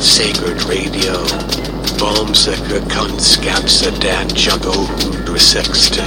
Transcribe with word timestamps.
at 0.00 0.04
Sacred 0.04 0.62
Radio. 0.62 1.14
Bombsäker 1.98 2.80
kunskapsa 2.90 3.90
dan 3.90 4.28
Jungo 4.28 4.72
116. 5.26 6.04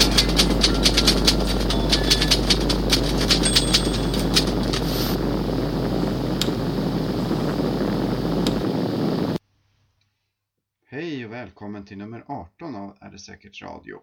Hej 10.87 11.25
och 11.25 11.32
välkommen 11.32 11.86
till 11.86 11.98
nummer 11.98 12.23
18 12.28 12.75
av 12.75 12.98
Är 13.01 13.12
det 13.12 13.20
säkert 13.20 13.62
radio. 13.62 14.01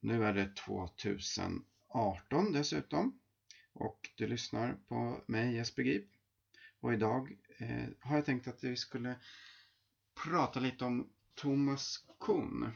Nu 0.00 0.24
är 0.24 0.34
det 0.34 0.56
2018 0.56 2.52
dessutom 2.52 3.20
och 3.72 4.10
du 4.16 4.26
lyssnar 4.26 4.76
på 4.88 5.20
mig 5.26 5.54
Jesper 5.54 5.82
Grip. 5.82 6.06
Och 6.80 6.92
idag 6.94 7.36
eh, 7.58 7.88
har 8.00 8.16
jag 8.16 8.24
tänkt 8.24 8.48
att 8.48 8.64
vi 8.64 8.76
skulle 8.76 9.16
prata 10.24 10.60
lite 10.60 10.84
om 10.84 11.08
Thomas 11.34 12.04
Kuhn, 12.20 12.70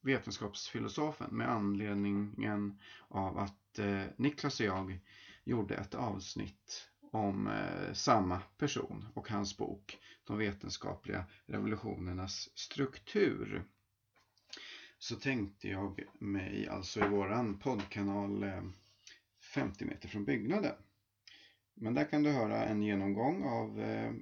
vetenskapsfilosofen, 0.00 1.36
med 1.36 1.50
anledningen 1.50 2.78
av 3.08 3.38
att 3.38 3.78
eh, 3.78 4.04
Niklas 4.16 4.60
och 4.60 4.66
jag 4.66 4.98
gjorde 5.44 5.74
ett 5.74 5.94
avsnitt 5.94 6.88
om 7.12 7.46
eh, 7.46 7.92
samma 7.92 8.38
person 8.38 9.08
och 9.14 9.28
hans 9.28 9.56
bok 9.56 9.98
De 10.24 10.38
vetenskapliga 10.38 11.24
revolutionernas 11.46 12.58
struktur. 12.58 13.64
Så 14.98 15.16
tänkte 15.16 15.68
jag 15.68 16.02
mig 16.18 16.68
alltså 16.68 17.04
i 17.04 17.08
våran 17.08 17.58
poddkanal 17.58 18.42
eh, 18.42 18.62
50 19.54 19.84
meter 19.84 20.08
från 20.08 20.24
byggnaden. 20.24 20.74
Men 21.82 21.94
där 21.94 22.04
kan 22.04 22.22
du 22.22 22.30
höra 22.30 22.64
en 22.64 22.82
genomgång 22.82 23.44
av 23.44 23.80
eh, 23.80 24.12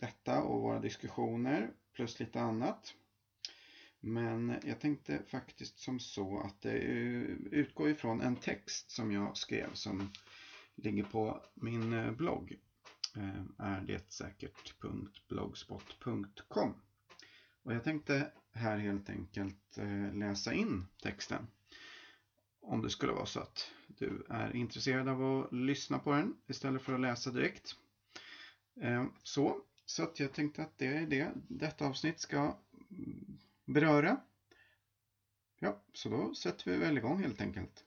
detta 0.00 0.42
och 0.42 0.60
våra 0.60 0.78
diskussioner 0.78 1.70
plus 1.94 2.20
lite 2.20 2.40
annat. 2.40 2.94
Men 4.00 4.60
jag 4.64 4.80
tänkte 4.80 5.22
faktiskt 5.26 5.78
som 5.78 6.00
så 6.00 6.40
att 6.40 6.60
det 6.60 6.78
utgår 7.50 7.90
ifrån 7.90 8.20
en 8.20 8.36
text 8.36 8.90
som 8.90 9.12
jag 9.12 9.36
skrev 9.36 9.74
som 9.74 10.10
ligger 10.74 11.02
på 11.02 11.42
min 11.54 11.92
eh, 11.92 12.12
blogg 12.12 12.56
eh, 13.16 13.42
är 13.58 13.80
det 13.80 14.12
säkert.blogspot.com 14.12 16.74
och 17.62 17.74
jag 17.74 17.84
tänkte 17.84 18.32
här 18.52 18.78
helt 18.78 19.10
enkelt 19.10 19.78
läsa 20.12 20.52
in 20.52 20.86
texten 21.02 21.46
om 22.66 22.82
det 22.82 22.90
skulle 22.90 23.12
vara 23.12 23.26
så 23.26 23.40
att 23.40 23.70
du 23.88 24.26
är 24.28 24.56
intresserad 24.56 25.08
av 25.08 25.22
att 25.22 25.52
lyssna 25.52 25.98
på 25.98 26.12
den 26.12 26.34
istället 26.46 26.82
för 26.82 26.94
att 26.94 27.00
läsa 27.00 27.30
direkt. 27.30 27.74
Eh, 28.80 29.06
så, 29.22 29.62
så 29.84 30.02
att 30.02 30.20
jag 30.20 30.32
tänkte 30.32 30.62
att 30.62 30.78
det 30.78 30.86
är 30.86 31.06
det 31.06 31.32
detta 31.48 31.86
avsnitt 31.86 32.20
ska 32.20 32.56
beröra. 33.64 34.20
Ja, 35.58 35.80
så 35.92 36.08
då 36.08 36.34
sätter 36.34 36.70
vi 36.70 36.76
väl 36.76 36.96
igång 36.96 37.20
helt 37.20 37.40
enkelt. 37.40 37.84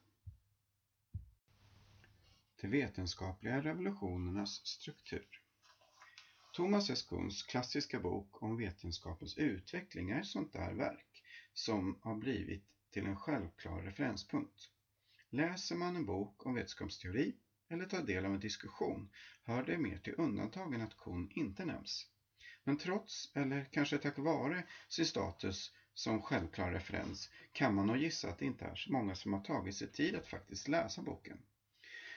De 2.60 2.68
vetenskapliga 2.68 3.60
revolutionernas 3.60 4.66
struktur. 4.66 5.40
Thomas 6.52 6.90
S. 6.90 7.02
Kuhns 7.02 7.42
klassiska 7.42 8.00
bok 8.00 8.42
om 8.42 8.56
vetenskapens 8.56 9.36
utveckling 9.38 10.10
är 10.10 10.20
ett 10.20 10.26
sånt 10.26 10.52
där 10.52 10.72
verk 10.72 11.22
som 11.54 11.98
har 12.00 12.14
blivit 12.14 12.62
till 12.90 13.06
en 13.06 13.16
självklar 13.16 13.82
referenspunkt. 13.82 14.70
Läser 15.30 15.74
man 15.74 15.96
en 15.96 16.04
bok 16.04 16.46
om 16.46 16.54
vetenskapsteori 16.54 17.32
eller 17.68 17.86
tar 17.86 18.02
del 18.02 18.24
av 18.24 18.34
en 18.34 18.40
diskussion 18.40 19.08
hör 19.42 19.62
det 19.62 19.78
mer 19.78 19.96
till 19.96 20.14
undantagen 20.16 20.80
att 20.80 20.94
kon 20.96 21.28
inte 21.30 21.64
nämns. 21.64 22.06
Men 22.64 22.76
trots, 22.76 23.30
eller 23.34 23.64
kanske 23.64 23.98
tack 23.98 24.18
vare, 24.18 24.64
sin 24.88 25.06
status 25.06 25.70
som 25.94 26.20
självklar 26.20 26.70
referens 26.70 27.30
kan 27.52 27.74
man 27.74 27.86
nog 27.86 27.96
gissa 27.96 28.28
att 28.28 28.38
det 28.38 28.44
inte 28.44 28.64
är 28.64 28.74
så 28.74 28.92
många 28.92 29.14
som 29.14 29.32
har 29.32 29.40
tagit 29.40 29.74
sig 29.74 29.86
tid 29.88 30.14
att 30.14 30.26
faktiskt 30.26 30.68
läsa 30.68 31.02
boken. 31.02 31.42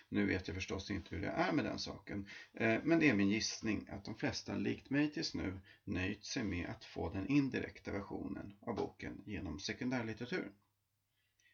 Nu 0.09 0.25
vet 0.25 0.47
jag 0.47 0.55
förstås 0.55 0.91
inte 0.91 1.15
hur 1.15 1.21
det 1.21 1.27
är 1.27 1.51
med 1.51 1.63
den 1.63 1.79
saken, 1.79 2.25
eh, 2.53 2.79
men 2.83 2.99
det 2.99 3.09
är 3.09 3.13
min 3.13 3.29
gissning 3.29 3.85
att 3.87 4.03
de 4.03 4.15
flesta 4.15 4.55
likt 4.55 4.89
mig 4.89 5.09
tills 5.09 5.33
nu 5.33 5.59
nöjt 5.83 6.23
sig 6.23 6.43
med 6.43 6.65
att 6.69 6.85
få 6.85 7.09
den 7.09 7.25
indirekta 7.25 7.91
versionen 7.91 8.53
av 8.59 8.75
boken 8.75 9.21
genom 9.25 9.59
sekundärlitteratur. 9.59 10.51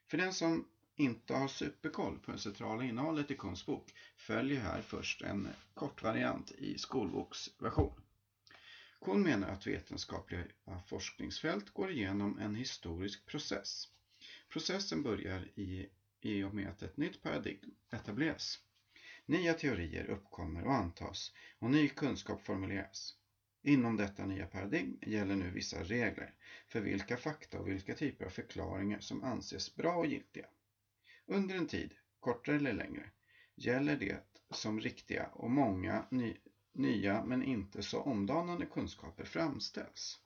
För 0.09 0.17
den 0.17 0.33
som 0.33 0.65
inte 0.99 1.33
har 1.33 1.47
superkoll 1.47 2.19
på 2.19 2.31
det 2.31 2.37
centrala 2.37 2.83
innehållet 2.83 3.31
i 3.31 3.35
Kuhns 3.35 3.65
bok 3.65 3.91
följer 4.17 4.59
här 4.59 4.81
först 4.81 5.21
en 5.21 5.47
kort 5.73 6.03
variant 6.03 6.51
i 6.51 6.77
skolboksversion. 6.77 8.01
Kuhn 9.01 9.23
menar 9.23 9.47
att 9.47 9.67
vetenskapliga 9.67 10.45
forskningsfält 10.85 11.69
går 11.69 11.91
igenom 11.91 12.37
en 12.37 12.55
historisk 12.55 13.25
process. 13.25 13.87
Processen 14.49 15.03
börjar 15.03 15.47
i, 15.55 15.85
i 16.21 16.43
och 16.43 16.53
med 16.53 16.69
att 16.69 16.81
ett 16.81 16.97
nytt 16.97 17.21
paradigm 17.21 17.71
etableras. 17.91 18.59
Nya 19.25 19.53
teorier 19.53 20.05
uppkommer 20.09 20.63
och 20.63 20.73
antas 20.73 21.31
och 21.59 21.69
ny 21.71 21.87
kunskap 21.87 22.41
formuleras. 22.41 23.15
Inom 23.61 23.97
detta 23.97 24.25
nya 24.25 24.45
paradigm 24.45 24.97
gäller 25.01 25.35
nu 25.35 25.51
vissa 25.51 25.83
regler 25.83 26.33
för 26.67 26.81
vilka 26.81 27.17
fakta 27.17 27.59
och 27.59 27.67
vilka 27.67 27.93
typer 27.93 28.25
av 28.25 28.29
förklaringar 28.29 28.99
som 28.99 29.23
anses 29.23 29.75
bra 29.75 29.97
och 29.97 30.05
giltiga. 30.05 30.45
Under 31.31 31.55
en 31.55 31.65
tid, 31.65 31.93
kortare 32.19 32.55
eller 32.55 32.73
längre, 32.73 33.09
gäller 33.55 33.95
det 33.95 34.19
som 34.53 34.79
riktiga 34.79 35.25
och 35.25 35.49
många 35.49 36.05
ny, 36.11 36.33
nya 36.73 37.21
men 37.21 37.43
inte 37.43 37.81
så 37.81 38.01
omdanande 38.01 38.65
kunskaper 38.65 39.23
framställs. 39.23 40.19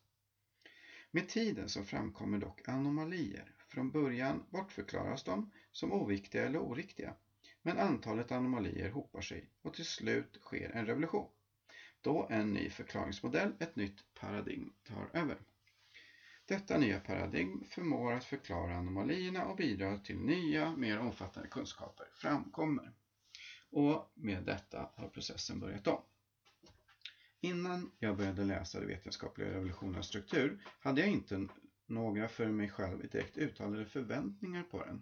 Med 1.12 1.28
tiden 1.30 1.69
så 1.69 1.84
framkommer 1.84 2.38
dock 2.38 2.68
anomalier. 2.68 3.56
Från 3.68 3.92
början 3.92 4.44
bortförklaras 4.50 5.24
de 5.24 5.52
som 5.72 5.92
oviktiga 5.92 6.46
eller 6.46 6.59
oriktiga, 6.59 7.13
men 7.62 7.78
antalet 7.78 8.31
anomalier 8.31 8.90
hopar 8.90 9.22
sig 9.22 9.50
och 9.62 9.74
till 9.74 9.86
slut 9.86 10.38
sker 10.42 10.69
en 10.75 10.86
revolution. 10.86 11.28
Då 12.02 12.28
en 12.30 12.53
ny 12.53 12.69
förklaringsmodell, 12.69 13.53
ett 13.59 13.75
nytt 13.75 14.13
paradigm, 14.13 14.69
tar 14.84 15.09
över. 15.13 15.38
Detta 16.46 16.78
nya 16.78 17.00
paradigm 17.00 17.64
förmår 17.70 18.12
att 18.12 18.24
förklara 18.24 18.76
anomalierna 18.76 19.46
och 19.46 19.56
bidrar 19.56 19.98
till 19.98 20.18
nya, 20.18 20.76
mer 20.76 20.98
omfattande 20.98 21.50
kunskaper 21.50 22.06
framkommer. 22.22 22.92
Och 23.70 24.12
med 24.16 24.44
detta 24.44 24.90
har 24.94 25.08
processen 25.08 25.59
börjat 25.59 25.88
om. 25.88 26.02
Innan 27.42 27.90
jag 28.00 28.16
började 28.16 28.44
läsa 28.44 28.80
de 28.80 28.86
vetenskapliga 28.86 29.50
revolutionernas 29.50 30.06
struktur 30.06 30.58
hade 30.80 31.02
jag 31.02 31.09
inte 31.09 31.48
några 31.88 32.28
för 32.28 32.52
mig 32.52 32.70
själv 32.70 33.08
direkt 33.08 33.38
uttalade 33.38 33.86
förväntningar 33.86 34.64
på 34.64 34.84
den. 34.84 35.02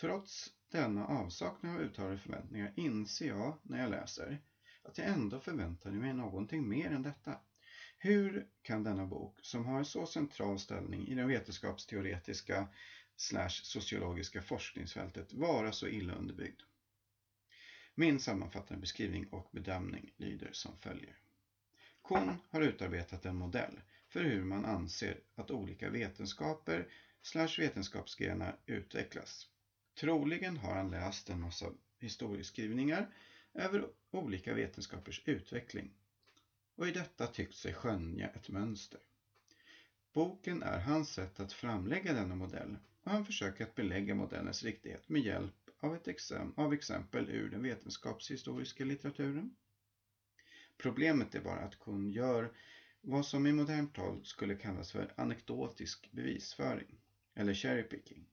Trots 0.00 0.48
denna 0.70 1.04
avsaknad 1.04 1.74
av 1.74 1.80
uttalade 1.80 2.18
förväntningar 2.18 2.70
inser 2.74 3.26
jag 3.26 3.56
när 3.62 3.80
jag 3.80 3.90
läser 3.90 4.38
att 4.82 4.98
jag 4.98 5.06
ändå 5.06 5.38
förväntade 5.38 5.98
mig 5.98 6.12
någonting 6.12 6.68
mer 6.68 6.90
än 6.90 7.02
detta. 7.02 7.38
Hur 8.00 8.42
kan 8.62 8.82
denna 8.82 9.06
bok, 9.06 9.38
som 9.42 9.66
har 9.66 9.78
en 9.78 9.84
så 9.84 10.06
central 10.06 10.58
ställning 10.58 11.06
i 11.08 11.14
det 11.14 11.24
vetenskapsteoretiska 11.24 12.66
slash 13.16 13.48
sociologiska 13.62 14.40
forskningsfältet, 14.40 15.32
vara 15.32 15.72
så 15.72 15.86
illa 15.86 16.12
underbyggd? 16.12 16.62
Min 17.94 18.20
sammanfattande 18.20 18.80
beskrivning 18.80 19.24
och 19.24 19.48
bedömning 19.52 20.10
lyder 20.16 20.50
som 20.52 20.76
följer. 20.76 21.16
Kohn 22.02 22.38
har 22.50 22.60
utarbetat 22.60 23.24
en 23.24 23.36
modell 23.36 23.80
för 24.08 24.24
hur 24.24 24.44
man 24.44 24.64
anser 24.64 25.20
att 25.34 25.50
olika 25.50 25.90
vetenskaper 25.90 26.86
slash 27.22 27.58
vetenskapsgrenar 27.58 28.56
utvecklas. 28.66 29.46
Troligen 30.00 30.56
har 30.56 30.74
han 30.74 30.90
läst 30.90 31.30
en 31.30 31.40
massa 31.40 31.70
historieskrivningar 31.98 33.06
över 33.54 33.88
olika 34.10 34.54
vetenskapers 34.54 35.20
utveckling 35.24 35.90
och 36.78 36.88
i 36.88 36.90
detta 36.90 37.26
tyckt 37.26 37.54
sig 37.54 37.72
skönja 37.72 38.26
ett 38.26 38.48
mönster. 38.48 39.00
Boken 40.12 40.62
är 40.62 40.78
hans 40.78 41.12
sätt 41.12 41.40
att 41.40 41.52
framlägga 41.52 42.12
denna 42.12 42.34
modell 42.34 42.78
och 43.02 43.10
han 43.10 43.24
försöker 43.24 43.64
att 43.64 43.74
belägga 43.74 44.14
modellens 44.14 44.62
riktighet 44.62 45.08
med 45.08 45.22
hjälp 45.22 45.54
av, 45.80 45.94
ett 45.94 46.08
exem 46.08 46.52
av 46.56 46.72
exempel 46.72 47.28
ur 47.28 47.48
den 47.48 47.62
vetenskapshistoriska 47.62 48.84
litteraturen. 48.84 49.50
Problemet 50.76 51.34
är 51.34 51.40
bara 51.40 51.58
att 51.58 51.78
Kuhn 51.78 52.08
gör 52.10 52.50
vad 53.00 53.26
som 53.26 53.46
i 53.46 53.52
modernt 53.52 53.92
tal 53.92 54.20
skulle 54.24 54.54
kallas 54.54 54.92
för 54.92 55.06
anekdotisk 55.14 56.10
bevisföring, 56.10 56.98
eller 57.34 57.54
cherry 57.54 57.84
picking. 57.84 58.24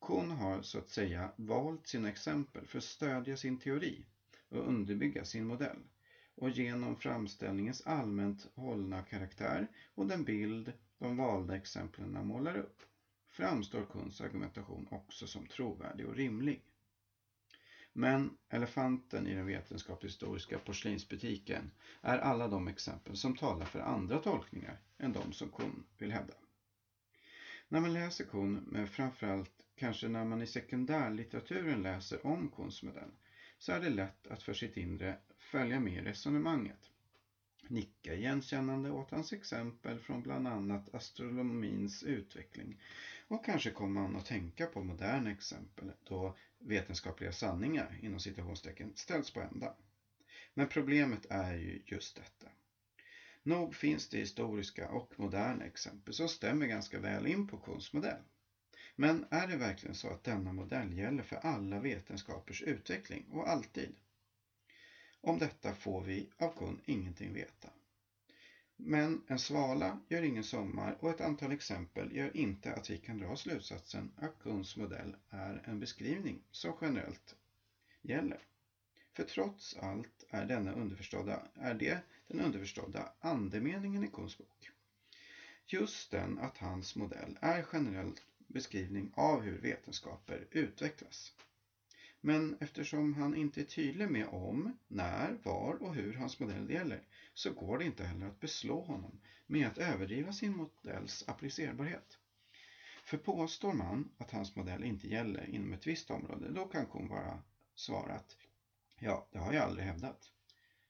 Kuhn 0.00 0.30
har 0.30 0.62
så 0.62 0.78
att 0.78 0.88
säga 0.88 1.30
valt 1.36 1.86
sina 1.86 2.08
exempel 2.08 2.66
för 2.66 2.78
att 2.78 2.84
stödja 2.84 3.36
sin 3.36 3.56
teori 3.56 4.04
och 4.48 4.68
underbygga 4.68 5.24
sin 5.24 5.44
modell 5.44 5.88
och 6.34 6.50
genom 6.50 6.96
framställningens 6.96 7.82
allmänt 7.86 8.46
hållna 8.54 9.02
karaktär 9.02 9.68
och 9.94 10.06
den 10.06 10.24
bild 10.24 10.72
de 10.98 11.16
valda 11.16 11.56
exemplen 11.56 12.26
målar 12.26 12.56
upp 12.56 12.82
framstår 13.30 13.84
Kuhns 13.84 14.20
argumentation 14.20 14.86
också 14.90 15.26
som 15.26 15.46
trovärdig 15.46 16.06
och 16.06 16.16
rimlig. 16.16 16.60
Men 17.92 18.30
elefanten 18.48 19.26
i 19.26 19.34
den 19.34 19.46
vetenskapshistoriska 19.46 20.58
porslinsbutiken 20.58 21.70
är 22.00 22.18
alla 22.18 22.48
de 22.48 22.68
exempel 22.68 23.16
som 23.16 23.34
talar 23.34 23.66
för 23.66 23.80
andra 23.80 24.18
tolkningar 24.18 24.80
än 24.98 25.12
de 25.12 25.32
som 25.32 25.48
Kuhn 25.48 25.82
vill 25.98 26.12
hävda. 26.12 26.34
När 27.68 27.80
man 27.80 27.92
läser 27.92 28.24
Kuhn, 28.24 28.60
men 28.66 28.86
framförallt 28.86 29.50
kanske 29.74 30.08
när 30.08 30.24
man 30.24 30.42
i 30.42 30.46
sekundärlitteraturen 30.46 31.82
läser 31.82 32.26
om 32.26 32.48
Kuhns 32.48 32.82
modell, 32.82 33.10
så 33.64 33.72
är 33.72 33.80
det 33.80 33.88
lätt 33.88 34.26
att 34.26 34.42
för 34.42 34.52
sitt 34.52 34.76
inre 34.76 35.16
följa 35.38 35.78
med 35.78 36.04
resonemanget. 36.04 36.90
Nicka 37.68 38.14
igenkännande 38.14 38.90
åt 38.90 39.10
hans 39.10 39.32
exempel 39.32 39.98
från 39.98 40.22
bland 40.22 40.46
annat 40.46 40.94
astronomins 40.94 42.02
utveckling 42.02 42.78
och 43.28 43.44
kanske 43.44 43.70
kommer 43.70 44.00
man 44.00 44.16
att 44.16 44.24
tänka 44.24 44.66
på 44.66 44.82
moderna 44.82 45.30
exempel 45.30 45.92
då 46.02 46.32
vetenskapliga 46.58 47.32
sanningar 47.32 47.98
inom 48.02 48.20
citationstecken 48.20 48.92
ställs 48.94 49.30
på 49.30 49.40
ända. 49.40 49.72
Men 50.54 50.66
problemet 50.66 51.26
är 51.30 51.54
ju 51.54 51.78
just 51.84 52.16
detta. 52.16 52.52
Nog 53.42 53.74
finns 53.74 54.08
det 54.08 54.18
historiska 54.18 54.88
och 54.88 55.18
moderna 55.18 55.64
exempel 55.64 56.14
som 56.14 56.28
stämmer 56.28 56.66
ganska 56.66 56.98
väl 56.98 57.26
in 57.26 57.44
på 57.44 57.58
Kuhns 57.58 57.92
modell. 57.92 58.22
Men 58.96 59.24
är 59.30 59.46
det 59.46 59.56
verkligen 59.56 59.94
så 59.94 60.08
att 60.08 60.24
denna 60.24 60.52
modell 60.52 60.92
gäller 60.92 61.22
för 61.22 61.36
alla 61.36 61.78
vetenskapers 61.78 62.62
utveckling 62.62 63.24
och 63.30 63.48
alltid? 63.48 63.92
Om 65.20 65.38
detta 65.38 65.72
får 65.72 66.02
vi 66.02 66.26
av 66.36 66.48
Kun 66.50 66.80
ingenting 66.84 67.32
veta. 67.32 67.70
Men 68.76 69.20
en 69.26 69.38
svala 69.38 69.98
gör 70.08 70.22
ingen 70.22 70.42
sommar 70.42 70.94
och 70.98 71.10
ett 71.10 71.20
antal 71.20 71.52
exempel 71.52 72.16
gör 72.16 72.36
inte 72.36 72.72
att 72.72 72.90
vi 72.90 72.96
kan 72.96 73.16
dra 73.18 73.36
slutsatsen 73.36 74.10
att 74.16 74.38
Kuhns 74.38 74.76
modell 74.76 75.16
är 75.28 75.60
en 75.64 75.78
beskrivning 75.78 76.40
som 76.50 76.74
generellt 76.80 77.34
gäller. 78.02 78.38
För 79.12 79.22
trots 79.22 79.74
allt 79.74 80.24
är, 80.28 80.44
denna 80.44 80.72
underförstådda, 80.72 81.46
är 81.54 81.74
det 81.74 82.00
den 82.26 82.40
underförstådda 82.40 83.08
andemeningen 83.18 84.04
i 84.04 84.08
Kuhns 84.08 84.38
bok. 84.38 84.70
Just 85.66 86.10
den 86.10 86.38
att 86.38 86.58
hans 86.58 86.94
modell 86.94 87.36
är 87.40 87.66
generellt 87.72 88.20
beskrivning 88.46 89.10
av 89.14 89.42
hur 89.42 89.58
vetenskaper 89.58 90.46
utvecklas. 90.50 91.32
Men 92.20 92.56
eftersom 92.60 93.14
han 93.14 93.34
inte 93.34 93.60
är 93.60 93.64
tydlig 93.64 94.08
med 94.08 94.26
om, 94.26 94.72
när, 94.88 95.38
var 95.42 95.82
och 95.82 95.94
hur 95.94 96.14
hans 96.14 96.40
modell 96.40 96.70
gäller 96.70 97.00
så 97.34 97.50
går 97.50 97.78
det 97.78 97.84
inte 97.84 98.04
heller 98.04 98.26
att 98.26 98.40
beslå 98.40 98.80
honom 98.80 99.18
med 99.46 99.66
att 99.66 99.78
överdriva 99.78 100.32
sin 100.32 100.52
modells 100.54 101.24
applicerbarhet. 101.26 102.18
För 103.04 103.16
påstår 103.16 103.72
man 103.72 104.08
att 104.18 104.30
hans 104.30 104.56
modell 104.56 104.84
inte 104.84 105.08
gäller 105.08 105.44
inom 105.50 105.72
ett 105.72 105.86
visst 105.86 106.10
område, 106.10 106.50
då 106.50 106.66
kan 106.66 106.86
Kuhn 106.86 107.08
bara 107.08 107.42
svara 107.74 108.12
att 108.12 108.36
ja, 108.98 109.24
det 109.30 109.38
har 109.38 109.52
jag 109.52 109.64
aldrig 109.64 109.86
hävdat. 109.86 110.30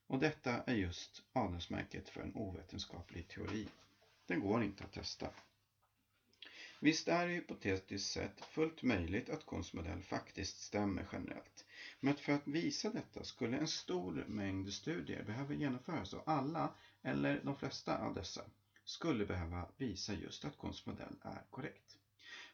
Och 0.07 0.19
detta 0.19 0.61
är 0.67 0.75
just 0.75 1.23
adelsmärket 1.33 2.09
för 2.09 2.21
en 2.21 2.33
ovetenskaplig 2.35 3.29
teori. 3.29 3.69
Den 4.27 4.41
går 4.41 4.63
inte 4.63 4.85
att 4.85 4.93
testa. 4.93 5.31
Visst 6.85 7.09
är 7.09 7.27
det 7.27 7.33
hypotetiskt 7.33 8.13
sett 8.13 8.45
fullt 8.45 8.83
möjligt 8.83 9.29
att 9.29 9.45
konstmodell 9.45 9.91
modell 9.91 10.03
faktiskt 10.03 10.61
stämmer 10.61 11.07
generellt. 11.13 11.65
Men 12.01 12.15
för 12.15 12.33
att 12.33 12.47
visa 12.47 12.91
detta 12.91 13.25
skulle 13.25 13.57
en 13.57 13.67
stor 13.69 14.25
mängd 14.27 14.73
studier 14.73 15.23
behöva 15.23 15.55
genomföras 15.55 16.13
och 16.13 16.23
alla, 16.25 16.71
eller 17.03 17.41
de 17.43 17.55
flesta 17.55 17.97
av 17.97 18.15
dessa, 18.15 18.45
skulle 18.85 19.25
behöva 19.25 19.67
visa 19.77 20.15
just 20.15 20.45
att 20.45 20.57
konstmodell 20.57 21.17
modell 21.21 21.35
är 21.35 21.43
korrekt. 21.51 21.97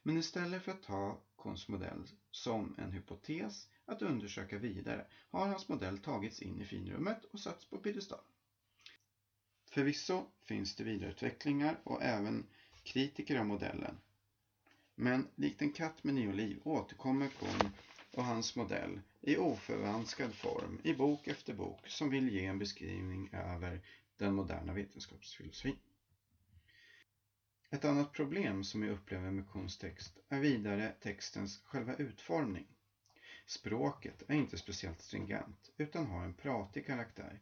Men 0.03 0.17
istället 0.17 0.63
för 0.63 0.71
att 0.73 0.83
ta 0.83 1.19
konstmodell 1.37 1.97
modell 1.97 2.09
som 2.31 2.75
en 2.79 2.93
hypotes 2.93 3.69
att 3.85 4.03
undersöka 4.03 4.59
vidare 4.59 5.05
har 5.31 5.47
hans 5.47 5.69
modell 5.69 5.99
tagits 5.99 6.39
in 6.39 6.61
i 6.61 6.65
finrummet 6.65 7.25
och 7.25 7.41
satts 7.41 7.65
på 7.65 7.79
piedestal. 7.79 8.21
Förvisso 9.71 10.25
finns 10.41 10.75
det 10.75 10.85
vidareutvecklingar 10.85 11.79
och 11.83 12.03
även 12.03 12.45
kritiker 12.83 13.37
av 13.37 13.45
modellen 13.45 13.99
men 15.01 15.29
likt 15.35 15.63
en 15.63 15.71
katt 15.71 16.05
med 16.05 16.15
nio 16.15 16.33
liv 16.33 16.61
återkommer 16.65 17.29
Kuhn 17.29 17.71
och 18.15 18.25
hans 18.25 18.57
modell 18.57 19.01
i 19.21 19.37
oförvanskad 19.37 20.35
form 20.35 20.81
i 20.85 20.93
bok 20.95 21.29
efter 21.29 21.55
bok 21.55 21.89
som 21.89 22.11
vill 22.11 22.29
ge 22.29 22.47
en 22.47 22.59
beskrivning 22.59 23.29
över 23.33 23.81
den 24.17 24.35
moderna 24.35 24.73
vetenskapsfilosofin. 24.73 25.77
Ett 27.71 27.85
annat 27.85 28.13
problem 28.13 28.65
som 28.65 28.83
jag 28.83 28.93
upplever 28.93 29.31
med 29.31 29.47
Kuhns 29.47 29.77
text 29.77 30.19
är 30.29 30.41
vidare 30.41 30.93
textens 31.01 31.61
själva 31.65 31.95
utformning. 31.95 32.67
Språket 33.47 34.23
är 34.29 34.35
inte 34.35 34.57
speciellt 34.57 35.03
stringent 35.03 35.71
utan 35.77 36.07
har 36.07 36.25
en 36.25 36.33
pratig 36.33 36.87
karaktär 36.87 37.41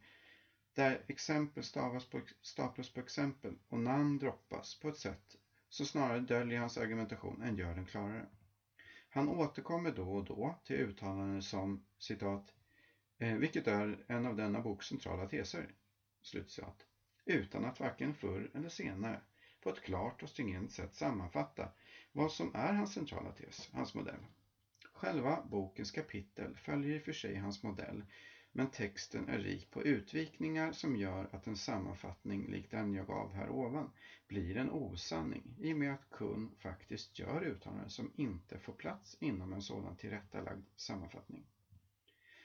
där 0.72 1.04
exempel 1.06 1.62
stavas 1.62 2.04
på, 2.04 2.20
staplas 2.40 2.88
på 2.88 3.00
exempel 3.00 3.56
och 3.68 3.80
namn 3.80 4.18
droppas 4.18 4.74
på 4.74 4.88
ett 4.88 4.96
sätt 4.96 5.36
så 5.68 5.84
snarare 5.84 6.20
döljer 6.20 6.58
hans 6.58 6.76
argumentation 6.76 7.40
än 7.40 7.56
gör 7.56 7.74
den 7.74 7.84
klarare. 7.84 8.26
Han 9.08 9.28
återkommer 9.28 9.90
då 9.90 10.12
och 10.12 10.24
då 10.24 10.54
till 10.64 10.76
uttalanden 10.76 11.42
som 11.42 11.78
citat 11.98 12.54
eh, 13.18 13.36
vilket 13.36 13.66
är 13.66 14.04
en 14.06 14.24
av 14.24 14.34
denna 14.34 14.60
boks 14.60 14.86
centrala 14.86 15.26
teser, 15.26 15.70
slutcitat, 16.22 16.86
utan 17.24 17.64
att 17.64 17.80
varken 17.80 18.14
förr 18.14 18.48
eller 18.54 18.68
senare 18.68 19.20
på 19.60 19.68
ett 19.68 19.80
klart 19.80 20.22
och 20.22 20.28
stringent 20.28 20.70
sätt 20.70 20.94
sammanfatta 20.94 21.68
vad 22.12 22.32
som 22.32 22.50
är 22.54 22.72
hans 22.72 22.90
centrala 22.90 23.32
tes, 23.32 23.68
hans 23.72 23.94
modell. 23.94 24.26
Själva 24.92 25.40
bokens 25.44 25.90
kapitel 25.90 26.56
följer 26.56 26.94
i 26.94 26.98
och 26.98 27.02
för 27.02 27.12
sig 27.12 27.36
hans 27.36 27.62
modell 27.62 28.04
men 28.58 28.68
texten 28.68 29.28
är 29.28 29.38
rik 29.38 29.70
på 29.70 29.82
utvikningar 29.82 30.72
som 30.72 30.96
gör 30.96 31.28
att 31.30 31.46
en 31.46 31.56
sammanfattning 31.56 32.46
lik 32.46 32.70
den 32.70 32.94
jag 32.94 33.06
gav 33.06 33.32
här 33.32 33.48
ovan 33.48 33.90
blir 34.28 34.56
en 34.56 34.70
osanning 34.70 35.42
i 35.60 35.72
och 35.72 35.76
med 35.76 35.92
att 35.92 36.10
Kun 36.10 36.54
faktiskt 36.58 37.18
gör 37.18 37.42
uttalanden 37.44 37.90
som 37.90 38.10
inte 38.14 38.58
får 38.58 38.72
plats 38.72 39.16
inom 39.20 39.52
en 39.52 39.62
sådan 39.62 39.94
tillrättalagd 39.94 40.64
sammanfattning. 40.76 41.44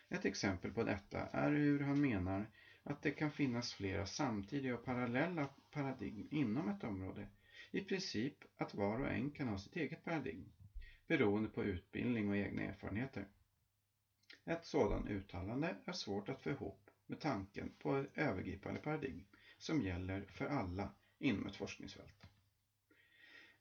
Ett 0.09 0.25
exempel 0.25 0.71
på 0.71 0.83
detta 0.83 1.25
är 1.25 1.51
hur 1.51 1.79
han 1.79 2.01
menar 2.01 2.47
att 2.83 3.01
det 3.01 3.11
kan 3.11 3.31
finnas 3.31 3.73
flera 3.73 4.05
samtidiga 4.05 4.73
och 4.73 4.83
parallella 4.83 5.47
paradigm 5.71 6.27
inom 6.31 6.67
ett 6.67 6.83
område. 6.83 7.27
I 7.71 7.81
princip 7.81 8.33
att 8.57 8.73
var 8.73 8.97
och 8.97 9.11
en 9.11 9.29
kan 9.29 9.47
ha 9.47 9.57
sitt 9.57 9.75
eget 9.75 10.03
paradigm, 10.03 10.49
beroende 11.07 11.49
på 11.49 11.63
utbildning 11.63 12.29
och 12.29 12.35
egna 12.35 12.61
erfarenheter. 12.61 13.25
Ett 14.45 14.65
sådant 14.65 15.07
uttalande 15.09 15.75
är 15.85 15.93
svårt 15.93 16.29
att 16.29 16.41
få 16.41 16.49
ihop 16.49 16.89
med 17.05 17.19
tanken 17.19 17.69
på 17.77 17.95
ett 17.95 18.09
övergripande 18.17 18.79
paradigm 18.79 19.23
som 19.57 19.81
gäller 19.81 20.25
för 20.27 20.45
alla 20.45 20.89
inom 21.19 21.45
ett 21.45 21.55
forskningsfält. 21.55 22.25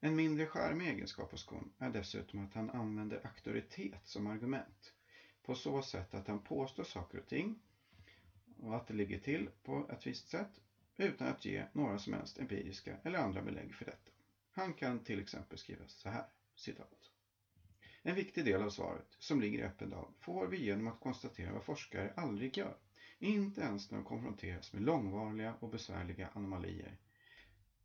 En 0.00 0.16
mindre 0.16 0.46
charmig 0.46 0.88
egenskap 0.88 1.30
hos 1.30 1.42
Kuhn 1.42 1.68
är 1.78 1.88
dessutom 1.88 2.40
att 2.40 2.54
han 2.54 2.70
använder 2.70 3.18
auktoritet 3.22 4.00
som 4.06 4.26
argument 4.26 4.92
på 5.42 5.54
så 5.54 5.82
sätt 5.82 6.14
att 6.14 6.26
han 6.26 6.38
påstår 6.38 6.82
saker 6.82 7.18
och 7.18 7.26
ting 7.26 7.54
och 8.56 8.76
att 8.76 8.86
det 8.86 8.94
ligger 8.94 9.16
till 9.18 9.48
på 9.62 9.86
ett 9.88 10.06
visst 10.06 10.28
sätt 10.28 10.58
utan 10.96 11.28
att 11.28 11.44
ge 11.44 11.64
några 11.72 11.98
som 11.98 12.12
helst 12.12 12.38
empiriska 12.38 12.98
eller 13.02 13.18
andra 13.18 13.42
belägg 13.42 13.74
för 13.74 13.84
detta. 13.84 14.10
Han 14.50 14.74
kan 14.74 15.00
till 15.00 15.18
exempel 15.18 15.58
skriva 15.58 15.84
så 15.86 16.08
här, 16.08 16.22
citat. 16.54 17.11
En 18.02 18.14
viktig 18.14 18.44
del 18.44 18.62
av 18.62 18.68
svaret, 18.68 19.16
som 19.18 19.40
ligger 19.40 19.58
i 19.58 19.62
öppen 19.62 19.90
dag, 19.90 20.12
får 20.18 20.46
vi 20.46 20.56
genom 20.56 20.86
att 20.86 21.00
konstatera 21.00 21.52
vad 21.52 21.62
forskare 21.62 22.12
aldrig 22.16 22.56
gör, 22.58 22.74
inte 23.18 23.60
ens 23.60 23.90
när 23.90 23.98
de 23.98 24.04
konfronteras 24.04 24.72
med 24.72 24.82
långvariga 24.82 25.56
och 25.60 25.68
besvärliga 25.68 26.28
anomalier. 26.32 26.96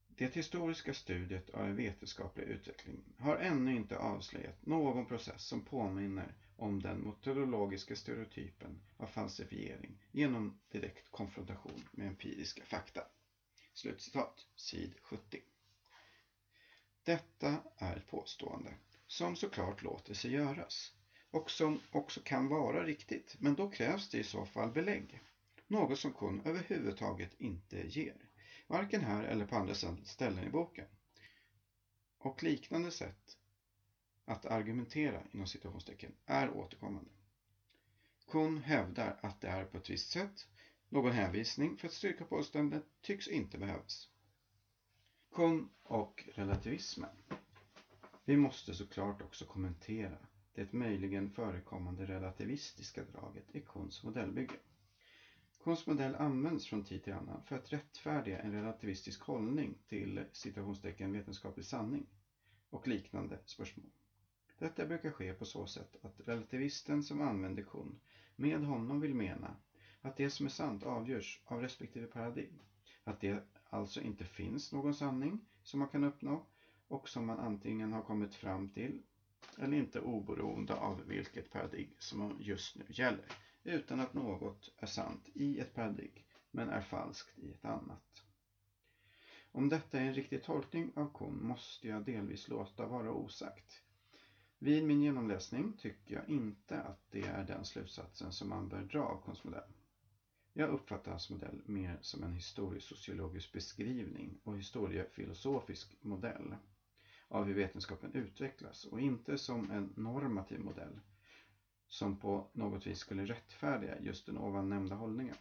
Det 0.07 0.35
historiska 0.35 0.93
studiet 0.93 1.49
av 1.49 1.65
en 1.67 1.75
vetenskaplig 1.75 2.43
utveckling 2.47 3.01
har 3.17 3.35
ännu 3.37 3.73
inte 3.75 3.97
avslöjat 3.97 4.65
någon 4.65 5.05
process 5.05 5.41
som 5.41 5.61
påminner 5.61 6.33
om 6.55 6.81
den 6.81 6.97
metodologiska 6.97 7.95
stereotypen 7.95 8.79
av 8.97 9.05
falsifiering 9.05 9.95
genom 10.11 10.53
direkt 10.71 11.11
konfrontation 11.11 11.83
med 11.91 12.07
empiriska 12.07 12.63
fakta. 12.65 13.03
Slutcitat, 13.73 14.45
sid 14.55 14.95
70. 15.01 15.37
Detta 17.03 17.61
är 17.77 17.95
ett 17.95 18.05
påstående 18.05 18.75
som 19.07 19.35
såklart 19.35 19.81
låter 19.81 20.13
sig 20.13 20.31
göras 20.31 20.93
och 21.31 21.51
som 21.51 21.79
också 21.91 22.21
kan 22.23 22.47
vara 22.47 22.85
riktigt, 22.85 23.35
men 23.39 23.55
då 23.55 23.67
krävs 23.67 24.09
det 24.09 24.17
i 24.17 24.23
så 24.23 24.45
fall 24.45 24.71
belägg. 24.71 25.19
Något 25.67 25.99
som 25.99 26.11
Kuhn 26.11 26.41
överhuvudtaget 26.45 27.33
inte 27.37 27.87
ger, 27.87 28.29
varken 28.67 29.01
här 29.01 29.23
eller 29.23 29.45
på 29.45 29.55
andra 29.55 29.73
ställen 30.03 30.43
i 30.43 30.49
boken. 30.49 30.85
Och 32.17 32.43
liknande 32.43 32.91
sätt 32.91 33.37
att 34.25 34.45
argumentera 34.45 35.23
inom 35.31 35.47
situationstecken 35.47 36.13
är 36.25 36.49
återkommande. 36.49 37.11
Kuhn 38.27 38.57
hävdar 38.57 39.19
att 39.21 39.41
det 39.41 39.47
är 39.47 39.65
på 39.65 39.77
ett 39.77 39.89
visst 39.89 40.09
sätt. 40.09 40.47
Någon 40.89 41.11
hänvisning 41.11 41.75
för 41.75 41.87
att 41.87 41.93
styrka 41.93 42.25
påståendet 42.25 42.83
tycks 43.01 43.27
inte 43.27 43.57
behövas. 43.57 44.09
Kuhn 45.31 45.67
och 45.83 46.29
relativismen. 46.35 47.09
Vi 48.27 48.35
måste 48.35 48.73
såklart 48.73 49.21
också 49.21 49.45
kommentera 49.45 50.17
det 50.53 50.73
möjligen 50.73 51.29
förekommande 51.29 52.05
relativistiska 52.05 53.03
draget 53.03 53.55
i 53.55 53.59
Kuhns 53.59 54.03
modellbygge. 54.03 54.55
Kuhns 55.59 55.85
modell 55.85 56.15
används 56.15 56.65
från 56.65 56.81
tid 56.81 57.01
till 57.01 57.13
annan 57.13 57.41
för 57.41 57.55
att 57.55 57.73
rättfärdiga 57.73 58.39
en 58.39 58.51
relativistisk 58.51 59.21
hållning 59.21 59.75
till 59.87 60.23
citationstecken 60.31 61.11
vetenskaplig 61.11 61.65
sanning 61.65 62.05
och 62.69 62.87
liknande 62.87 63.39
spörsmål. 63.45 63.89
Detta 64.57 64.85
brukar 64.85 65.11
ske 65.11 65.33
på 65.33 65.45
så 65.45 65.65
sätt 65.65 65.95
att 66.01 66.19
relativisten 66.27 67.03
som 67.03 67.21
använder 67.21 67.61
Kuhn 67.61 67.97
med 68.35 68.63
honom 68.63 68.99
vill 68.99 69.13
mena 69.13 69.57
att 70.01 70.15
det 70.15 70.29
som 70.29 70.45
är 70.45 70.49
sant 70.49 70.83
avgörs 70.83 71.39
av 71.43 71.61
respektive 71.61 72.07
paradigm, 72.07 72.61
att 73.03 73.19
det 73.19 73.43
alltså 73.69 74.01
inte 74.01 74.25
finns 74.25 74.71
någon 74.71 74.93
sanning 74.93 75.37
som 75.61 75.77
man 75.79 75.87
kan 75.87 76.03
uppnå 76.03 76.41
och 76.87 77.09
som 77.09 77.25
man 77.25 77.39
antingen 77.39 77.91
har 77.93 78.01
kommit 78.01 78.35
fram 78.35 78.67
till 78.67 79.01
eller 79.57 79.77
inte 79.77 79.99
oberoende 79.99 80.73
av 80.73 81.01
vilket 81.05 81.49
paradigm 81.49 81.93
som 81.99 82.35
just 82.39 82.75
nu 82.75 82.85
gäller, 82.89 83.25
utan 83.63 83.99
att 83.99 84.13
något 84.13 84.69
är 84.77 84.87
sant 84.87 85.29
i 85.33 85.59
ett 85.59 85.73
paradigm 85.73 86.23
men 86.51 86.69
är 86.69 86.81
falskt 86.81 87.39
i 87.39 87.51
ett 87.51 87.65
annat. 87.65 88.23
Om 89.51 89.69
detta 89.69 89.99
är 89.99 90.03
en 90.05 90.13
riktig 90.13 90.43
tolkning 90.43 90.91
av 90.95 91.07
Kuhn 91.13 91.43
måste 91.43 91.87
jag 91.87 92.01
delvis 92.01 92.47
låta 92.47 92.85
vara 92.85 93.11
osagt. 93.11 93.81
Vid 94.59 94.83
min 94.83 95.01
genomläsning 95.01 95.73
tycker 95.73 96.15
jag 96.15 96.29
inte 96.29 96.79
att 96.81 97.11
det 97.11 97.21
är 97.27 97.43
den 97.43 97.65
slutsatsen 97.65 98.31
som 98.31 98.49
man 98.49 98.67
bör 98.67 98.83
dra 98.83 98.99
av 98.99 99.17
Kuhns 99.17 99.43
modell. 99.43 99.73
Jag 100.53 100.69
uppfattar 100.69 101.11
hans 101.11 101.29
modell 101.29 101.61
mer 101.65 101.97
som 102.01 102.23
en 102.23 102.33
historiesociologisk 102.33 103.51
beskrivning 103.51 104.37
och 104.43 104.57
historiefilosofisk 104.57 105.95
modell 106.01 106.55
av 107.27 107.45
hur 107.45 107.53
vetenskapen 107.53 108.11
utvecklas 108.13 108.85
och 108.85 108.99
inte 108.99 109.37
som 109.37 109.69
en 109.71 109.93
normativ 109.95 110.59
modell 110.59 110.99
som 111.87 112.15
på 112.15 112.45
något 112.53 112.87
vis 112.87 112.97
skulle 112.97 113.25
rättfärdiga 113.25 113.97
just 113.99 114.25
den 114.25 114.37
ovan 114.37 114.69
nämnda 114.69 114.95
hållningen. 114.95 115.35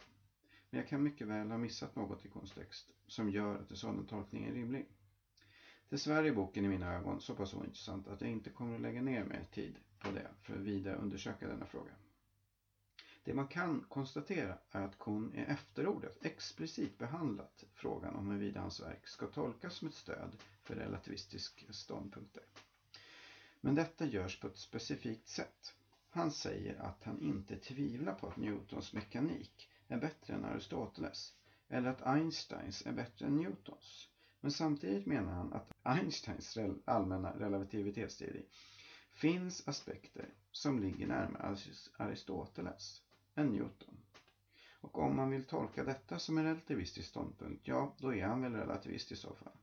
Men 0.69 0.77
jag 0.77 0.87
kan 0.87 1.03
mycket 1.03 1.27
väl 1.27 1.49
ha 1.49 1.57
missat 1.57 1.95
något 1.95 2.25
i 2.25 2.27
kontext 2.27 2.91
som 3.07 3.29
gör 3.29 3.55
att 3.55 3.69
en 3.71 3.77
sådan 3.77 4.05
tolkning 4.05 4.43
är 4.45 4.51
rimlig. 4.51 4.85
Dessvärre 5.89 6.27
är 6.27 6.31
boken 6.31 6.65
i 6.65 6.67
mina 6.67 6.93
ögon 6.93 7.19
så 7.19 7.33
pass 7.33 7.53
ointressant 7.53 8.07
att 8.07 8.21
jag 8.21 8.29
inte 8.29 8.49
kommer 8.49 8.75
att 8.75 8.81
lägga 8.81 9.01
ner 9.01 9.23
mer 9.23 9.43
tid 9.51 9.79
på 9.99 10.11
det 10.11 10.27
för 10.41 10.53
att 10.55 10.61
vidare 10.61 10.95
undersöka 10.95 11.47
denna 11.47 11.65
fråga. 11.65 11.91
Det 13.27 13.33
man 13.33 13.47
kan 13.47 13.81
konstatera 13.89 14.57
är 14.71 14.81
att 14.81 14.99
Kuhn 14.99 15.33
i 15.35 15.39
efterordet 15.39 16.25
explicit 16.25 16.97
behandlat 16.97 17.63
frågan 17.73 18.15
om 18.15 18.29
huruvida 18.29 18.59
hans 18.59 18.79
verk 18.79 19.07
ska 19.07 19.27
tolkas 19.27 19.73
som 19.75 19.87
ett 19.87 19.93
stöd 19.93 20.35
för 20.63 20.75
relativistiska 20.75 21.73
ståndpunkter. 21.73 22.43
Men 23.61 23.75
detta 23.75 24.05
görs 24.05 24.39
på 24.39 24.47
ett 24.47 24.57
specifikt 24.57 25.27
sätt. 25.27 25.73
Han 26.09 26.31
säger 26.31 26.75
att 26.81 27.03
han 27.03 27.21
inte 27.21 27.57
tvivlar 27.57 28.13
på 28.13 28.27
att 28.27 28.37
Newtons 28.37 28.93
mekanik 28.93 29.69
är 29.87 29.97
bättre 29.97 30.33
än 30.33 30.45
Aristoteles 30.45 31.33
eller 31.69 31.89
att 31.89 32.01
Einsteins 32.01 32.83
är 32.85 32.91
bättre 32.91 33.25
än 33.25 33.35
Newtons. 33.37 34.07
Men 34.41 34.51
samtidigt 34.51 35.05
menar 35.05 35.31
han 35.31 35.53
att 35.53 35.71
Einsteins 35.83 36.57
allmänna 36.85 37.31
relativitetsteori 37.31 38.43
finns 39.11 39.63
aspekter 39.67 40.33
som 40.51 40.79
ligger 40.79 41.07
närmare 41.07 41.55
Aristoteles 41.97 43.01
än 43.37 43.51
Newton. 43.51 43.97
Och 44.81 44.99
om 44.99 45.15
man 45.15 45.29
vill 45.29 45.47
tolka 45.47 45.83
detta 45.83 46.19
som 46.19 46.37
en 46.37 46.43
relativistisk 46.43 47.09
ståndpunkt, 47.09 47.67
ja, 47.67 47.95
då 47.97 48.13
är 48.13 48.25
han 48.25 48.41
väl 48.41 48.53
relativist 48.53 49.11
i 49.11 49.15
så 49.15 49.33
fall. 49.33 49.57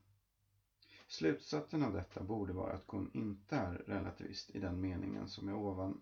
Slutsatsen 1.07 1.83
av 1.83 1.93
detta 1.93 2.23
borde 2.23 2.53
vara 2.53 2.73
att 2.73 2.87
Kuhn 2.87 3.11
inte 3.13 3.55
är 3.55 3.73
relativist 3.73 4.49
i 4.55 4.59
den 4.59 4.81
meningen 4.81 5.27
som 5.27 5.47
jag 5.47 5.57
ovan 5.57 6.01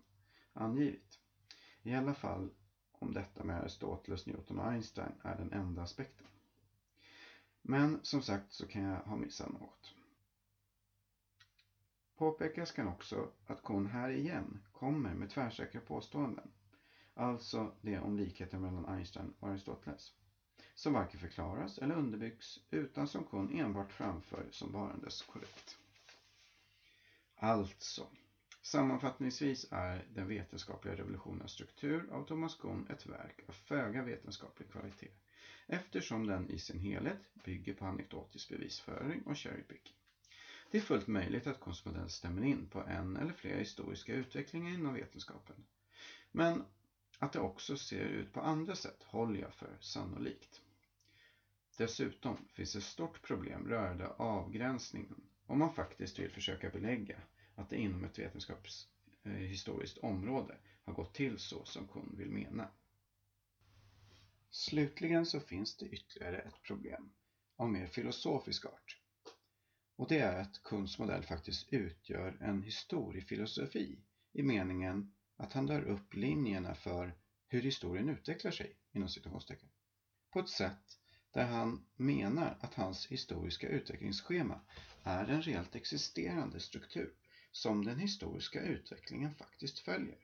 angivit. 0.52 1.18
I 1.82 1.94
alla 1.94 2.14
fall 2.14 2.50
om 2.92 3.12
detta 3.12 3.44
med 3.44 3.60
Aristoteles, 3.60 4.26
Newton 4.26 4.58
och 4.58 4.70
Einstein 4.72 5.12
är 5.22 5.36
den 5.36 5.52
enda 5.52 5.82
aspekten. 5.82 6.26
Men 7.62 7.98
som 8.02 8.22
sagt 8.22 8.52
så 8.52 8.66
kan 8.66 8.82
jag 8.82 9.00
ha 9.00 9.16
missat 9.16 9.52
något. 9.52 9.94
Påpekas 12.16 12.72
kan 12.72 12.88
också 12.88 13.28
att 13.46 13.62
Kuhn 13.62 13.86
här 13.86 14.08
igen 14.08 14.60
kommer 14.72 15.14
med 15.14 15.30
tvärsäkra 15.30 15.80
påståenden 15.80 16.50
alltså 17.14 17.72
det 17.80 17.98
om 17.98 18.16
likheten 18.16 18.60
mellan 18.60 18.84
Einstein 18.86 19.32
och 19.38 19.48
Aristoteles, 19.48 20.12
som 20.74 20.92
varken 20.92 21.20
förklaras 21.20 21.78
eller 21.78 21.94
underbyggs 21.94 22.58
utan 22.70 23.06
som 23.06 23.24
Kuhn 23.24 23.50
enbart 23.50 23.92
framför 23.92 24.48
som 24.50 24.72
varandes 24.72 25.22
korrekt. 25.22 25.76
Alltså, 27.36 28.08
sammanfattningsvis 28.62 29.66
är 29.70 30.04
Den 30.08 30.26
vetenskapliga 30.28 30.94
revolutionens 30.94 31.50
struktur 31.50 32.06
av 32.10 32.22
Thomas 32.22 32.54
Kuhn 32.54 32.84
ett 32.88 33.06
verk 33.06 33.40
av 33.48 33.52
föga 33.52 34.02
vetenskaplig 34.02 34.68
kvalitet, 34.68 35.08
eftersom 35.66 36.26
den 36.26 36.50
i 36.50 36.58
sin 36.58 36.78
helhet 36.78 37.18
bygger 37.44 37.72
på 37.72 37.84
anekdotisk 37.84 38.48
bevisföring 38.48 39.22
och 39.22 39.38
cherrypicking. 39.38 39.94
Det 40.70 40.76
är 40.78 40.80
fullt 40.80 41.06
möjligt 41.06 41.46
att 41.46 41.60
Kuhns 41.60 42.12
stämmer 42.12 42.42
in 42.42 42.66
på 42.66 42.82
en 42.86 43.16
eller 43.16 43.32
flera 43.32 43.58
historiska 43.58 44.14
utvecklingar 44.14 44.72
inom 44.72 44.92
vetenskapen. 44.92 45.64
Men 46.30 46.62
att 47.18 47.32
det 47.32 47.40
också 47.40 47.76
ser 47.76 48.04
ut 48.04 48.32
på 48.32 48.40
andra 48.40 48.76
sätt 48.76 49.02
håller 49.02 49.40
jag 49.40 49.54
för 49.54 49.76
sannolikt. 49.80 50.60
Dessutom 51.78 52.36
finns 52.52 52.76
ett 52.76 52.82
stort 52.82 53.22
problem 53.22 53.68
rörande 53.68 54.06
avgränsningen 54.06 55.28
om 55.46 55.58
man 55.58 55.74
faktiskt 55.74 56.18
vill 56.18 56.30
försöka 56.30 56.70
belägga 56.70 57.22
att 57.54 57.70
det 57.70 57.76
inom 57.76 58.04
ett 58.04 58.18
vetenskapshistoriskt 58.18 59.98
eh, 59.98 60.04
område 60.04 60.58
har 60.84 60.92
gått 60.92 61.14
till 61.14 61.38
så 61.38 61.64
som 61.64 61.86
Kuhn 61.86 62.14
vill 62.16 62.30
mena. 62.30 62.68
Slutligen 64.50 65.26
så 65.26 65.40
finns 65.40 65.76
det 65.76 65.86
ytterligare 65.86 66.38
ett 66.38 66.62
problem 66.62 67.10
av 67.56 67.68
mer 67.68 67.86
filosofisk 67.86 68.66
art. 68.66 69.00
Och 69.96 70.08
det 70.08 70.18
är 70.18 70.40
att 70.40 70.62
Kuhns 70.62 70.98
modell 70.98 71.22
faktiskt 71.22 71.72
utgör 71.72 72.36
en 72.40 72.62
historiefilosofi 72.62 73.98
i 74.32 74.42
meningen 74.42 75.13
att 75.36 75.52
han 75.52 75.66
drar 75.66 75.80
upp 75.82 76.14
linjerna 76.14 76.74
för 76.74 77.14
hur 77.48 77.62
historien 77.62 78.08
utvecklar 78.08 78.50
sig, 78.50 78.76
inom 78.92 79.08
citationstecken, 79.08 79.68
på 80.32 80.38
ett 80.38 80.48
sätt 80.48 80.98
där 81.30 81.44
han 81.46 81.84
menar 81.96 82.56
att 82.60 82.74
hans 82.74 83.06
historiska 83.06 83.68
utvecklingsschema 83.68 84.60
är 85.02 85.26
en 85.26 85.42
reellt 85.42 85.74
existerande 85.74 86.60
struktur 86.60 87.10
som 87.52 87.84
den 87.84 87.98
historiska 87.98 88.60
utvecklingen 88.62 89.30
faktiskt 89.30 89.78
följer. 89.78 90.18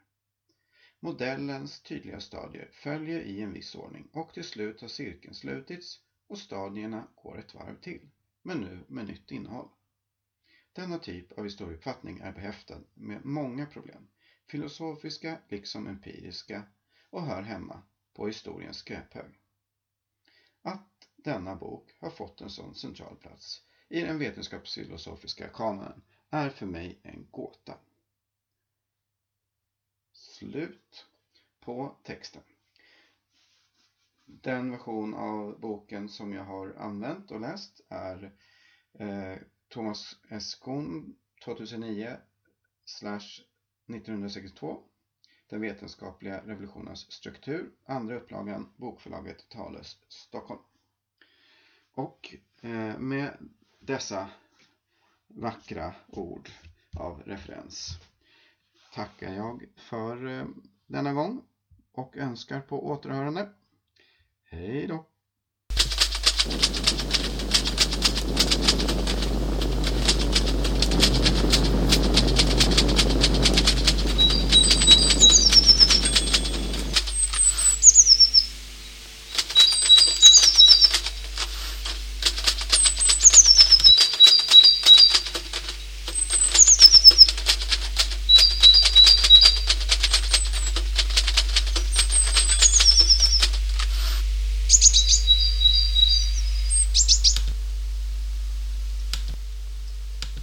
Modellens 1.01 1.81
tydliga 1.81 2.21
stadier 2.21 2.69
följer 2.73 3.21
i 3.21 3.41
en 3.41 3.53
viss 3.53 3.75
ordning 3.75 4.09
och 4.13 4.33
till 4.35 4.45
slut 4.45 4.81
har 4.81 4.89
cirkeln 4.89 5.35
slutits 5.35 5.99
och 6.27 6.39
stadierna 6.39 7.07
går 7.15 7.39
ett 7.39 7.55
varv 7.55 7.77
till, 7.77 8.11
men 8.43 8.61
nu 8.61 8.85
med 8.89 9.05
nytt 9.05 9.31
innehåll. 9.31 9.69
Denna 10.73 10.99
typ 10.99 11.33
av 11.33 11.45
historieuppfattning 11.45 12.19
är 12.19 12.33
behäftad 12.33 12.85
med 12.95 13.25
många 13.25 13.67
problem 13.67 14.07
filosofiska 14.51 15.39
liksom 15.49 15.87
empiriska 15.87 16.65
och 17.11 17.23
hör 17.23 17.43
hemma 17.43 17.83
på 18.15 18.27
historiens 18.27 18.77
skräphög. 18.77 19.41
Att 20.63 21.09
denna 21.17 21.57
bok 21.57 21.91
har 21.99 22.11
fått 22.11 22.41
en 22.41 22.51
sån 22.51 22.75
central 22.75 23.17
plats 23.17 23.63
i 23.89 24.01
den 24.03 24.19
vetenskapsfilosofiska 24.19 25.49
kanonen 25.49 26.03
är 26.31 26.51
för 26.51 26.67
mig 26.67 27.01
en 27.03 27.27
gåta. 27.31 27.79
Slut 30.13 31.07
på 31.61 31.97
texten. 32.03 32.43
Den 34.25 34.71
version 34.71 35.15
av 35.15 35.61
boken 35.61 36.09
som 36.09 36.33
jag 36.33 36.45
har 36.45 36.75
använt 36.79 37.31
och 37.31 37.41
läst 37.41 37.81
är 37.89 38.33
eh, 38.93 39.37
Thomas 39.69 40.17
S. 40.31 40.61
2009 41.45 42.17
1962 43.95 44.83
Den 45.49 45.61
vetenskapliga 45.61 46.41
revolutionens 46.47 47.13
struktur, 47.13 47.71
andra 47.87 48.17
upplagan, 48.17 48.73
bokförlaget 48.77 49.49
Thales, 49.49 49.99
Stockholm. 50.09 50.61
Och 51.93 52.35
eh, 52.61 52.99
med 52.99 53.49
dessa 53.81 54.31
vackra 55.29 55.95
ord 56.09 56.51
av 56.97 57.23
referens 57.23 57.99
tackar 58.95 59.33
jag 59.33 59.67
för 59.77 60.27
eh, 60.27 60.47
denna 60.87 61.13
gång 61.13 61.43
och 61.93 62.17
önskar 62.17 62.61
på 62.61 62.87
återhörande. 62.87 63.49
Hej 64.45 64.87
då! 64.87 65.10